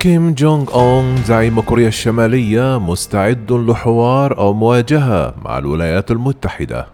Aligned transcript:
كيم 0.00 0.34
جونغ 0.34 0.74
أون 0.74 1.16
زعيم 1.16 1.60
كوريا 1.60 1.88
الشمالية 1.88 2.78
مستعد 2.78 3.52
لحوار 3.52 4.38
أو 4.38 4.52
مواجهة 4.52 5.34
مع 5.44 5.58
الولايات 5.58 6.10
المتحدة. 6.10 6.86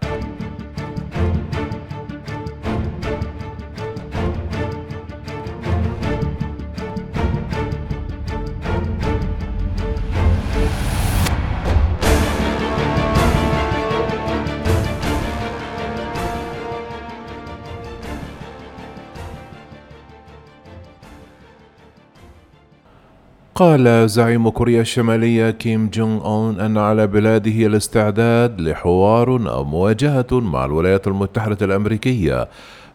قال 23.57 24.09
زعيم 24.09 24.49
كوريا 24.49 24.81
الشمالية 24.81 25.49
كيم 25.49 25.89
جونغ 25.93 26.25
أون 26.25 26.59
أن 26.59 26.77
على 26.77 27.07
بلاده 27.07 27.65
الاستعداد 27.65 28.61
لحوار 28.61 29.29
أو 29.29 29.63
مواجهة 29.63 30.27
مع 30.31 30.65
الولايات 30.65 31.07
المتحدة 31.07 31.65
الأمريكية 31.65 32.47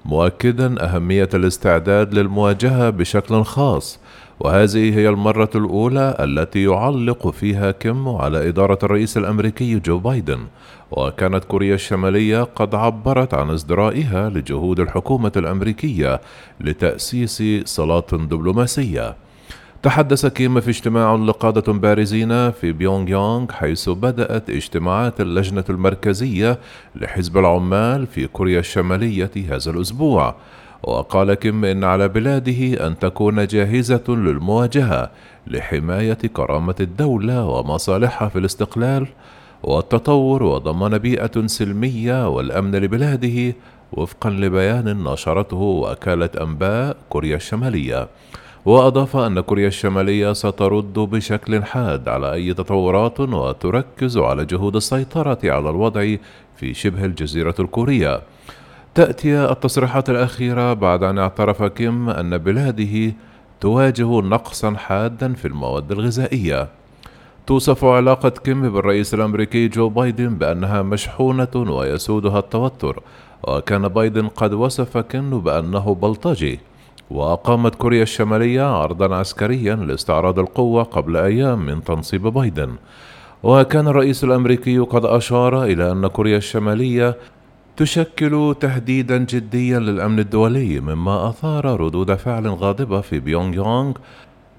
مؤكدا 0.04 0.84
أهمية 0.84 1.28
الاستعداد 1.34 2.14
للمواجهة 2.14 2.90
بشكل 2.90 3.42
خاص. 3.44 3.98
وهذه 4.40 4.98
هي 4.98 5.08
المرة 5.08 5.50
الأولى 5.54 6.16
التي 6.20 6.62
يعلق 6.62 7.30
فيها 7.30 7.70
كيم 7.70 8.08
على 8.08 8.48
إدارة 8.48 8.78
الرئيس 8.82 9.16
الأمريكي 9.16 9.78
جو 9.78 9.98
بايدن. 9.98 10.40
وكانت 10.90 11.44
كوريا 11.44 11.74
الشمالية 11.74 12.42
قد 12.42 12.74
عبرت 12.74 13.34
عن 13.34 13.50
ازدرائها 13.50 14.30
لجهود 14.30 14.80
الحكومة 14.80 15.32
الأمريكية 15.36 16.20
لتأسيس 16.60 17.42
صلات 17.64 18.14
دبلوماسية. 18.14 19.31
تحدث 19.82 20.26
كيم 20.26 20.60
في 20.60 20.70
اجتماع 20.70 21.14
لقادة 21.14 21.72
بارزين 21.72 22.50
في 22.50 22.72
بيونغ 22.72 23.08
يونغ 23.08 23.52
حيث 23.52 23.88
بدأت 23.88 24.50
اجتماعات 24.50 25.20
اللجنة 25.20 25.64
المركزية 25.70 26.58
لحزب 26.96 27.38
العمال 27.38 28.06
في 28.06 28.26
كوريا 28.26 28.58
الشمالية 28.60 29.30
هذا 29.50 29.70
الأسبوع. 29.70 30.34
وقال 30.82 31.34
كيم 31.34 31.64
إن 31.64 31.84
على 31.84 32.08
بلاده 32.08 32.86
أن 32.86 32.98
تكون 32.98 33.46
جاهزة 33.46 34.04
للمواجهة 34.08 35.10
لحماية 35.46 36.18
كرامة 36.32 36.76
الدولة 36.80 37.46
ومصالحها 37.46 38.28
في 38.28 38.38
الاستقلال. 38.38 39.06
والتطور 39.62 40.42
وضمان 40.42 40.98
بيئة 40.98 41.46
سلمية 41.46 42.28
والأمن 42.28 42.74
لبلاده 42.74 43.54
وفقا 43.92 44.30
لبيان 44.30 45.04
نشرته 45.04 45.56
وكالة 45.56 46.30
أنباء 46.40 46.96
كوريا 47.08 47.36
الشمالية. 47.36 48.08
وأضاف 48.64 49.16
أن 49.16 49.40
كوريا 49.40 49.68
الشمالية 49.68 50.32
سترد 50.32 50.92
بشكل 50.92 51.64
حاد 51.64 52.08
على 52.08 52.32
أي 52.32 52.54
تطورات 52.54 53.20
وتركز 53.20 54.18
على 54.18 54.44
جهود 54.44 54.76
السيطرة 54.76 55.38
على 55.44 55.70
الوضع 55.70 56.14
في 56.56 56.74
شبه 56.74 57.04
الجزيرة 57.04 57.54
الكورية. 57.60 58.20
تأتي 58.94 59.44
التصريحات 59.44 60.10
الأخيرة 60.10 60.72
بعد 60.72 61.02
أن 61.02 61.18
اعترف 61.18 61.62
كيم 61.62 62.08
أن 62.08 62.38
بلاده 62.38 63.12
تواجه 63.60 64.20
نقصا 64.20 64.74
حادا 64.74 65.32
في 65.32 65.48
المواد 65.48 65.92
الغذائية. 65.92 66.68
توصف 67.46 67.84
علاقة 67.84 68.28
كيم 68.28 68.72
بالرئيس 68.72 69.14
الأمريكي 69.14 69.68
جو 69.68 69.88
بايدن 69.88 70.34
بأنها 70.34 70.82
مشحونة 70.82 71.54
ويسودها 71.54 72.38
التوتر، 72.38 73.02
وكان 73.42 73.88
بايدن 73.88 74.28
قد 74.28 74.52
وصف 74.52 74.98
كيم 74.98 75.40
بأنه 75.40 75.94
بلطجي. 75.94 76.60
وأقامت 77.12 77.74
كوريا 77.74 78.02
الشمالية 78.02 78.62
عرضا 78.62 79.16
عسكريا 79.16 79.76
لاستعراض 79.76 80.38
القوة 80.38 80.82
قبل 80.82 81.16
أيام 81.16 81.66
من 81.66 81.84
تنصيب 81.84 82.22
بايدن. 82.22 82.70
وكان 83.42 83.88
الرئيس 83.88 84.24
الأمريكي 84.24 84.78
قد 84.78 85.04
أشار 85.04 85.64
إلى 85.64 85.92
أن 85.92 86.06
كوريا 86.06 86.36
الشمالية 86.36 87.16
تشكل 87.76 88.54
تهديدا 88.60 89.18
جديا 89.18 89.78
للأمن 89.78 90.18
الدولي 90.18 90.80
مما 90.80 91.28
أثار 91.28 91.80
ردود 91.80 92.14
فعل 92.14 92.48
غاضبة 92.48 93.00
في 93.00 93.18
بيونغ 93.18 93.54
يونغ 93.54 93.92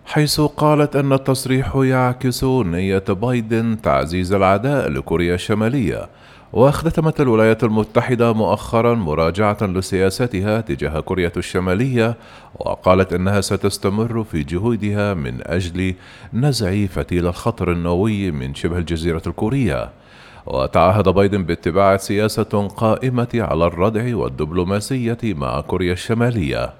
حيث 0.05 0.41
قالت 0.41 0.95
أن 0.95 1.13
التصريح 1.13 1.75
يعكس 1.75 2.43
نية 2.43 3.03
بايدن 3.09 3.81
تعزيز 3.81 4.33
العداء 4.33 4.89
لكوريا 4.89 5.35
الشمالية. 5.35 6.09
واختتمت 6.53 7.21
الولايات 7.21 7.63
المتحدة 7.63 8.33
مؤخرا 8.33 8.93
مراجعة 8.93 9.57
لسياستها 9.61 10.61
تجاه 10.61 10.99
كوريا 10.99 11.31
الشمالية 11.37 12.17
وقالت 12.55 13.13
إنها 13.13 13.41
ستستمر 13.41 14.23
في 14.23 14.43
جهودها 14.43 15.13
من 15.13 15.47
أجل 15.47 15.95
نزع 16.33 16.85
فتيل 16.85 17.27
الخطر 17.27 17.71
النووي 17.71 18.31
من 18.31 18.55
شبه 18.55 18.77
الجزيرة 18.77 19.21
الكورية. 19.27 19.89
وتعهد 20.45 21.09
بايدن 21.09 21.43
باتباع 21.43 21.97
سياسة 21.97 22.67
قائمة 22.67 23.29
على 23.33 23.65
الردع 23.65 24.15
والدبلوماسية 24.17 25.17
مع 25.23 25.61
كوريا 25.61 25.93
الشمالية. 25.93 26.73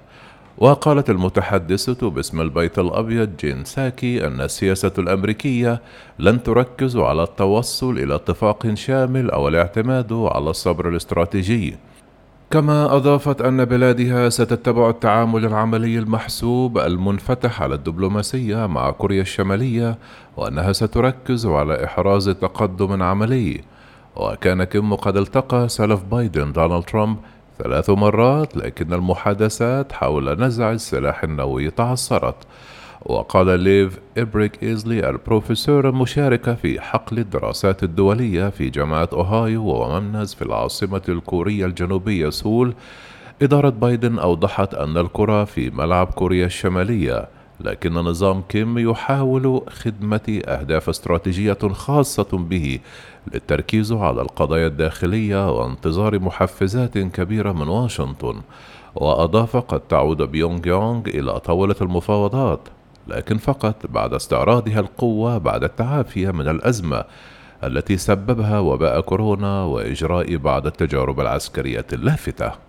وقالت 0.58 1.10
المتحدثة 1.10 2.10
باسم 2.10 2.40
البيت 2.40 2.78
الأبيض 2.78 3.36
جين 3.36 3.64
ساكي 3.64 4.26
أن 4.26 4.40
السياسة 4.40 4.92
الأمريكية 4.98 5.82
لن 6.18 6.42
تركز 6.42 6.96
على 6.96 7.22
التوصل 7.22 7.98
إلى 7.98 8.14
اتفاق 8.14 8.74
شامل 8.74 9.30
أو 9.30 9.48
الاعتماد 9.48 10.12
على 10.12 10.50
الصبر 10.50 10.88
الاستراتيجي. 10.88 11.76
كما 12.50 12.96
أضافت 12.96 13.40
أن 13.40 13.64
بلادها 13.64 14.28
ستتبع 14.28 14.90
التعامل 14.90 15.44
العملي 15.44 15.98
المحسوب 15.98 16.78
المنفتح 16.78 17.62
على 17.62 17.74
الدبلوماسية 17.74 18.66
مع 18.66 18.90
كوريا 18.90 19.22
الشمالية 19.22 19.98
وأنها 20.36 20.72
ستركز 20.72 21.46
على 21.46 21.84
إحراز 21.84 22.28
تقدم 22.28 23.02
عملي. 23.02 23.60
وكان 24.16 24.64
كيم 24.64 24.94
قد 24.94 25.16
التقى 25.16 25.68
سلف 25.68 26.02
بايدن 26.02 26.52
دونالد 26.52 26.84
ترامب 26.84 27.16
ثلاث 27.58 27.90
مرات 27.90 28.56
لكن 28.56 28.92
المحادثات 28.92 29.92
حول 29.92 30.40
نزع 30.40 30.72
السلاح 30.72 31.24
النووي 31.24 31.70
تعثرت. 31.70 32.36
وقال 33.06 33.60
ليف 33.60 33.98
إريك 34.18 34.62
إيزلي 34.62 35.08
البروفيسور 35.10 35.88
المشارك 35.88 36.54
في 36.54 36.80
حقل 36.80 37.18
الدراسات 37.18 37.82
الدولية 37.82 38.48
في 38.48 38.70
جامعة 38.70 39.08
إيوها 39.12 39.62
وومنز 39.64 40.34
في 40.34 40.42
العاصمة 40.42 41.02
الكورية 41.08 41.66
الجنوبية 41.66 42.30
سول 42.30 42.74
إدارة 43.42 43.68
بايدن 43.68 44.18
أوضحت 44.18 44.74
أن 44.74 44.98
الكرة 44.98 45.44
في 45.44 45.70
ملعب 45.70 46.06
كوريا 46.06 46.46
الشمالية. 46.46 47.28
لكن 47.60 47.94
نظام 47.94 48.42
كيم 48.48 48.78
يحاول 48.78 49.62
خدمة 49.70 50.42
أهداف 50.46 50.88
استراتيجية 50.88 51.58
خاصة 51.72 52.28
به 52.32 52.78
للتركيز 53.34 53.92
على 53.92 54.22
القضايا 54.22 54.66
الداخلية 54.66 55.50
وانتظار 55.50 56.18
محفزات 56.18 56.98
كبيرة 56.98 57.52
من 57.52 57.68
واشنطن. 57.68 58.40
وأضاف 58.94 59.56
قد 59.56 59.80
تعود 59.80 60.22
بيونغ 60.22 60.66
يونغ 60.66 61.08
إلى 61.08 61.40
طاولة 61.40 61.76
المفاوضات 61.80 62.60
لكن 63.08 63.38
فقط 63.38 63.86
بعد 63.86 64.14
استعراضها 64.14 64.80
القوة 64.80 65.38
بعد 65.38 65.64
التعافي 65.64 66.32
من 66.32 66.48
الأزمة 66.48 67.04
التي 67.64 67.96
سببها 67.96 68.58
وباء 68.58 69.00
كورونا 69.00 69.64
وإجراء 69.64 70.36
بعض 70.36 70.66
التجارب 70.66 71.20
العسكرية 71.20 71.86
اللافتة. 71.92 72.63